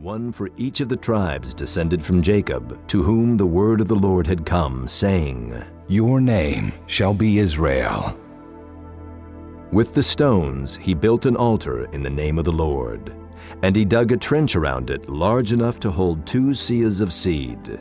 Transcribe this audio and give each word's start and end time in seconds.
one 0.00 0.32
for 0.32 0.48
each 0.56 0.80
of 0.80 0.88
the 0.88 0.96
tribes 0.96 1.52
descended 1.52 2.02
from 2.02 2.22
Jacob, 2.22 2.86
to 2.86 3.02
whom 3.02 3.36
the 3.36 3.44
word 3.46 3.82
of 3.82 3.88
the 3.88 3.94
Lord 3.94 4.26
had 4.26 4.46
come, 4.46 4.88
saying, 4.88 5.62
Your 5.88 6.22
name 6.22 6.72
shall 6.86 7.12
be 7.12 7.38
Israel. 7.38 8.18
With 9.72 9.92
the 9.92 10.02
stones 10.02 10.74
he 10.74 10.94
built 10.94 11.26
an 11.26 11.36
altar 11.36 11.84
in 11.92 12.02
the 12.02 12.08
name 12.08 12.38
of 12.38 12.46
the 12.46 12.52
Lord, 12.52 13.14
and 13.62 13.76
he 13.76 13.84
dug 13.84 14.10
a 14.10 14.16
trench 14.16 14.56
around 14.56 14.88
it 14.88 15.10
large 15.10 15.52
enough 15.52 15.78
to 15.80 15.90
hold 15.90 16.26
two 16.26 16.50
seahs 16.50 17.02
of 17.02 17.12
seed. 17.12 17.78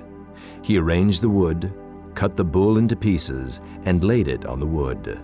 He 0.62 0.78
arranged 0.78 1.22
the 1.22 1.30
wood, 1.30 1.74
cut 2.16 2.36
the 2.36 2.44
bull 2.44 2.78
into 2.78 2.98
pieces, 2.98 3.62
and 3.86 4.04
laid 4.04 4.28
it 4.28 4.46
on 4.46 4.60
the 4.60 4.68
wood. 4.68 5.22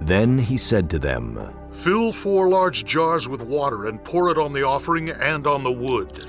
Then 0.00 0.38
he 0.38 0.56
said 0.56 0.88
to 0.90 1.00
them, 1.00 1.38
Fill 1.72 2.12
four 2.12 2.48
large 2.48 2.84
jars 2.84 3.28
with 3.28 3.42
water 3.42 3.86
and 3.86 4.02
pour 4.02 4.30
it 4.30 4.38
on 4.38 4.52
the 4.52 4.62
offering 4.62 5.10
and 5.10 5.46
on 5.46 5.62
the 5.62 5.72
wood. 5.72 6.19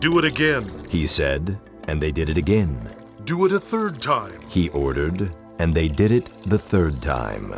Do 0.00 0.18
it 0.18 0.24
again. 0.24 0.64
He 0.88 1.06
said, 1.06 1.60
and 1.86 2.02
they 2.02 2.10
did 2.10 2.30
it 2.30 2.38
again. 2.38 2.90
Do 3.24 3.44
it 3.44 3.52
a 3.52 3.60
third 3.60 4.00
time. 4.00 4.40
He 4.48 4.70
ordered, 4.70 5.36
and 5.58 5.74
they 5.74 5.88
did 5.88 6.10
it 6.10 6.30
the 6.46 6.58
third 6.58 7.02
time. 7.02 7.52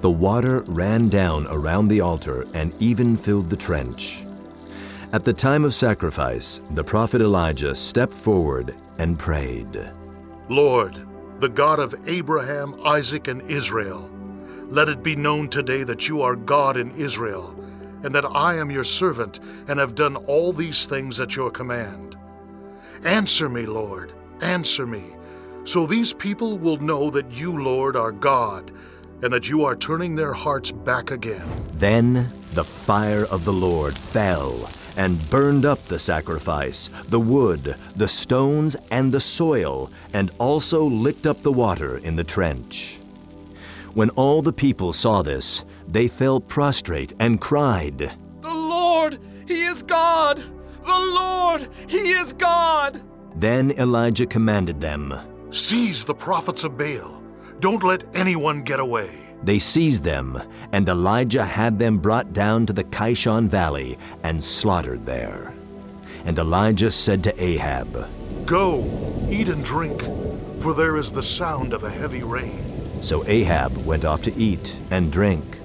The 0.00 0.10
water 0.10 0.64
ran 0.66 1.08
down 1.08 1.46
around 1.46 1.86
the 1.86 2.00
altar 2.00 2.46
and 2.52 2.74
even 2.82 3.16
filled 3.16 3.48
the 3.48 3.56
trench. 3.56 4.24
At 5.12 5.22
the 5.22 5.32
time 5.32 5.64
of 5.64 5.72
sacrifice, 5.72 6.60
the 6.70 6.82
prophet 6.82 7.20
Elijah 7.20 7.76
stepped 7.76 8.12
forward 8.12 8.74
and 8.98 9.16
prayed 9.16 9.92
Lord, 10.48 10.98
the 11.38 11.48
God 11.48 11.78
of 11.78 11.94
Abraham, 12.08 12.74
Isaac, 12.84 13.28
and 13.28 13.40
Israel, 13.48 14.10
let 14.66 14.88
it 14.88 15.04
be 15.04 15.14
known 15.14 15.48
today 15.48 15.84
that 15.84 16.08
you 16.08 16.22
are 16.22 16.34
God 16.34 16.76
in 16.76 16.90
Israel, 16.92 17.54
and 18.02 18.14
that 18.14 18.24
I 18.24 18.56
am 18.56 18.70
your 18.70 18.84
servant 18.84 19.40
and 19.68 19.78
have 19.78 19.94
done 19.94 20.16
all 20.16 20.52
these 20.52 20.86
things 20.86 21.20
at 21.20 21.36
your 21.36 21.50
command. 21.50 22.16
Answer 23.04 23.48
me, 23.48 23.66
Lord, 23.66 24.12
answer 24.40 24.86
me, 24.86 25.02
so 25.64 25.86
these 25.86 26.12
people 26.12 26.58
will 26.58 26.78
know 26.78 27.10
that 27.10 27.30
you, 27.30 27.62
Lord, 27.62 27.96
are 27.96 28.12
God, 28.12 28.70
and 29.22 29.32
that 29.32 29.48
you 29.48 29.64
are 29.64 29.76
turning 29.76 30.14
their 30.14 30.32
hearts 30.32 30.70
back 30.70 31.10
again. 31.10 31.46
Then 31.74 32.30
the 32.52 32.64
fire 32.64 33.26
of 33.26 33.44
the 33.44 33.52
Lord 33.52 33.96
fell 33.96 34.68
and 34.96 35.30
burned 35.30 35.64
up 35.64 35.78
the 35.84 35.98
sacrifice, 35.98 36.88
the 37.08 37.20
wood, 37.20 37.76
the 37.94 38.08
stones, 38.08 38.76
and 38.90 39.12
the 39.12 39.20
soil, 39.20 39.90
and 40.12 40.30
also 40.38 40.82
licked 40.84 41.26
up 41.26 41.42
the 41.42 41.52
water 41.52 41.98
in 41.98 42.16
the 42.16 42.24
trench. 42.24 42.98
When 43.94 44.10
all 44.10 44.42
the 44.42 44.52
people 44.52 44.92
saw 44.92 45.22
this, 45.22 45.64
they 45.92 46.08
fell 46.08 46.40
prostrate 46.40 47.12
and 47.18 47.40
cried, 47.40 47.98
The 48.40 48.54
Lord, 48.54 49.18
He 49.46 49.64
is 49.64 49.82
God! 49.82 50.42
The 50.84 51.12
Lord, 51.14 51.68
He 51.88 52.12
is 52.12 52.32
God! 52.32 53.02
Then 53.36 53.72
Elijah 53.72 54.26
commanded 54.26 54.80
them. 54.80 55.14
Seize 55.50 56.04
the 56.04 56.14
prophets 56.14 56.64
of 56.64 56.76
Baal. 56.76 57.22
Don't 57.60 57.82
let 57.82 58.04
anyone 58.14 58.62
get 58.62 58.80
away. 58.80 59.10
They 59.42 59.58
seized 59.58 60.04
them, 60.04 60.40
and 60.72 60.88
Elijah 60.88 61.44
had 61.44 61.78
them 61.78 61.98
brought 61.98 62.32
down 62.32 62.66
to 62.66 62.72
the 62.72 62.84
Kishon 62.84 63.48
Valley 63.48 63.98
and 64.22 64.42
slaughtered 64.42 65.06
there. 65.06 65.54
And 66.24 66.38
Elijah 66.38 66.90
said 66.90 67.24
to 67.24 67.42
Ahab, 67.42 68.08
Go, 68.44 68.84
eat 69.30 69.48
and 69.48 69.64
drink, 69.64 70.02
for 70.58 70.74
there 70.74 70.96
is 70.96 71.10
the 71.10 71.22
sound 71.22 71.72
of 71.72 71.84
a 71.84 71.90
heavy 71.90 72.22
rain. 72.22 72.62
So 73.00 73.24
Ahab 73.26 73.76
went 73.86 74.04
off 74.04 74.22
to 74.22 74.34
eat 74.36 74.78
and 74.90 75.10
drink. 75.10 75.59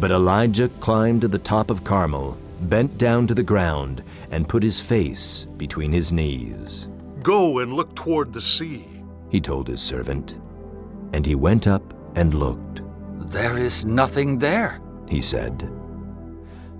But 0.00 0.10
Elijah 0.10 0.70
climbed 0.80 1.20
to 1.20 1.28
the 1.28 1.38
top 1.38 1.68
of 1.68 1.84
Carmel, 1.84 2.38
bent 2.62 2.96
down 2.96 3.26
to 3.26 3.34
the 3.34 3.42
ground, 3.42 4.02
and 4.30 4.48
put 4.48 4.62
his 4.62 4.80
face 4.80 5.46
between 5.58 5.92
his 5.92 6.10
knees. 6.10 6.88
Go 7.22 7.58
and 7.58 7.74
look 7.74 7.94
toward 7.94 8.32
the 8.32 8.40
sea, 8.40 8.86
he 9.28 9.42
told 9.42 9.68
his 9.68 9.82
servant. 9.82 10.38
And 11.12 11.26
he 11.26 11.34
went 11.34 11.66
up 11.66 11.92
and 12.16 12.32
looked. 12.32 12.80
There 13.30 13.58
is 13.58 13.84
nothing 13.84 14.38
there, 14.38 14.80
he 15.06 15.20
said. 15.20 15.70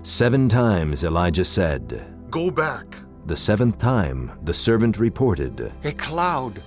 Seven 0.01 0.49
times 0.49 1.03
Elijah 1.03 1.45
said, 1.45 2.03
Go 2.31 2.49
back. 2.49 2.95
The 3.27 3.35
seventh 3.35 3.77
time 3.77 4.31
the 4.41 4.53
servant 4.53 4.97
reported, 4.97 5.71
A 5.83 5.91
cloud, 5.91 6.63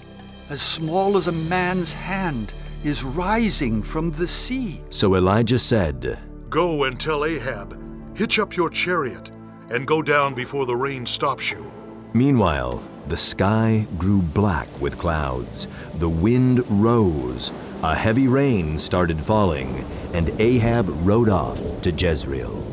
as 0.50 0.62
small 0.62 1.16
as 1.16 1.26
a 1.26 1.32
man's 1.32 1.92
hand, 1.92 2.52
is 2.84 3.02
rising 3.02 3.82
from 3.82 4.12
the 4.12 4.28
sea. 4.28 4.82
So 4.90 5.16
Elijah 5.16 5.58
said, 5.58 6.20
Go 6.54 6.84
and 6.84 7.00
tell 7.00 7.24
Ahab, 7.24 7.76
hitch 8.16 8.38
up 8.38 8.56
your 8.56 8.70
chariot, 8.70 9.32
and 9.70 9.88
go 9.88 10.00
down 10.00 10.34
before 10.34 10.66
the 10.66 10.76
rain 10.76 11.04
stops 11.04 11.50
you. 11.50 11.68
Meanwhile, 12.12 12.80
the 13.08 13.16
sky 13.16 13.88
grew 13.98 14.22
black 14.22 14.68
with 14.80 14.96
clouds, 14.96 15.66
the 15.96 16.08
wind 16.08 16.62
rose, 16.80 17.52
a 17.82 17.92
heavy 17.92 18.28
rain 18.28 18.78
started 18.78 19.20
falling, 19.20 19.84
and 20.12 20.28
Ahab 20.40 20.86
rode 21.04 21.28
off 21.28 21.58
to 21.82 21.90
Jezreel. 21.90 22.64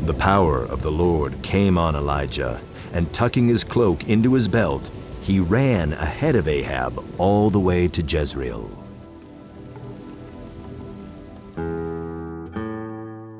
The 0.00 0.14
power 0.14 0.58
of 0.58 0.82
the 0.82 0.90
Lord 0.90 1.40
came 1.40 1.78
on 1.78 1.94
Elijah, 1.94 2.60
and 2.92 3.12
tucking 3.12 3.46
his 3.46 3.62
cloak 3.62 4.08
into 4.08 4.34
his 4.34 4.48
belt, 4.48 4.90
he 5.20 5.38
ran 5.38 5.92
ahead 5.92 6.34
of 6.34 6.48
Ahab 6.48 7.00
all 7.16 7.48
the 7.48 7.60
way 7.60 7.86
to 7.86 8.02
Jezreel. 8.02 8.81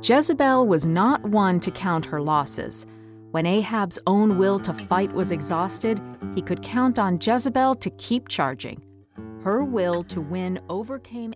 Jezebel 0.02 0.66
was 0.66 0.84
not 0.84 1.22
one 1.22 1.60
to 1.60 1.70
count 1.70 2.04
her 2.06 2.20
losses. 2.20 2.88
When 3.30 3.46
Ahab's 3.46 4.00
own 4.08 4.36
will 4.36 4.58
to 4.58 4.74
fight 4.74 5.12
was 5.12 5.30
exhausted, 5.30 6.00
he 6.34 6.42
could 6.42 6.60
count 6.60 6.98
on 6.98 7.20
Jezebel 7.22 7.76
to 7.76 7.90
keep 7.90 8.26
charging. 8.26 8.82
Her 9.44 9.62
will 9.62 10.02
to 10.04 10.20
win 10.20 10.58
overcame 10.68 11.34